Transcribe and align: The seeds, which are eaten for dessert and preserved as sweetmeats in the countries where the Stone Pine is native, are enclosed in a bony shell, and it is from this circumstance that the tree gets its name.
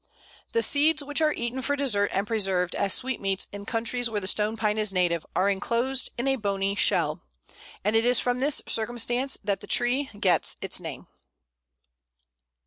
The 0.53 0.63
seeds, 0.63 1.03
which 1.03 1.21
are 1.21 1.31
eaten 1.31 1.61
for 1.61 1.75
dessert 1.75 2.09
and 2.11 2.25
preserved 2.25 2.73
as 2.73 2.91
sweetmeats 2.91 3.47
in 3.51 3.65
the 3.65 3.71
countries 3.71 4.09
where 4.09 4.19
the 4.19 4.25
Stone 4.25 4.57
Pine 4.57 4.79
is 4.79 4.91
native, 4.91 5.23
are 5.35 5.47
enclosed 5.47 6.09
in 6.17 6.27
a 6.27 6.37
bony 6.37 6.73
shell, 6.73 7.21
and 7.83 7.95
it 7.95 8.03
is 8.03 8.19
from 8.19 8.39
this 8.39 8.63
circumstance 8.67 9.37
that 9.43 9.59
the 9.59 9.67
tree 9.67 10.09
gets 10.19 10.57
its 10.59 10.79
name. 10.79 11.05